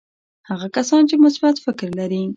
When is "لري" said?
1.99-2.23